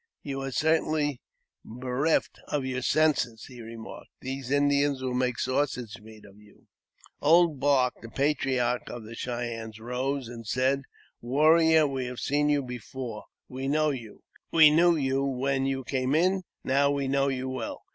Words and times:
''You 0.25 0.47
are 0.47 0.51
certainly 0.51 1.21
bereft 1.63 2.39
of 2.47 2.65
your 2.65 2.81
senses," 2.81 3.45
he 3.45 3.61
remarked;" 3.61 4.09
the 4.21 4.41
Indians 4.49 5.03
will 5.03 5.13
make 5.13 5.37
sausage 5.37 6.01
meat 6.01 6.25
of 6.25 6.39
you." 6.39 6.65
Old 7.21 7.59
Bark, 7.59 7.93
the 8.01 8.09
patriarch 8.09 8.89
of 8.89 9.03
the 9.03 9.13
Cheyennes, 9.13 9.79
rose 9.79 10.27
and 10.27 10.47
said:" 10.47 10.81
Warrior, 11.21 11.85
we 11.85 12.05
have 12.07 12.19
seen 12.19 12.49
you 12.49 12.63
before; 12.63 13.25
we 13.47 13.67
know 13.67 13.91
you; 13.91 14.23
we 14.51 14.71
knew 14.71 14.95
you 14.95 15.23
when 15.23 15.67
you 15.67 15.83
came 15.83 16.15
in; 16.15 16.41
now 16.63 16.89
we 16.89 17.07
know 17.07 17.27
you 17.27 17.47
well. 17.47 17.83